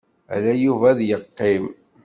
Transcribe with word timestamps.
Ala 0.33 0.53
Yuba 0.63 0.87
ay 0.91 1.05
yeqqimen. 1.09 1.75